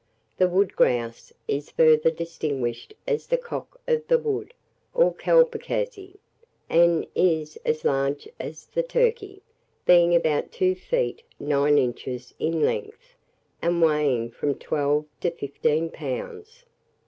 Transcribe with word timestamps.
The 0.35 0.49
wood 0.49 0.75
grouse 0.75 1.31
is 1.47 1.69
further 1.69 2.09
distinguished 2.09 2.95
as 3.07 3.27
the 3.27 3.37
cock 3.37 3.79
of 3.87 4.07
the 4.07 4.17
wood, 4.17 4.51
or 4.95 5.13
capercalzie, 5.13 6.15
and 6.67 7.05
is 7.13 7.55
as 7.65 7.85
large 7.85 8.27
as 8.39 8.65
the 8.65 8.81
turkey, 8.81 9.43
being 9.85 10.15
about 10.15 10.51
two 10.51 10.73
feet 10.73 11.21
nine 11.39 11.77
inches 11.77 12.33
in 12.39 12.65
length, 12.65 13.15
and 13.61 13.79
weighing 13.79 14.31
from 14.31 14.55
twelve 14.55 15.05
to 15.19 15.29
fifteen 15.29 15.91
pounds. 15.91 16.65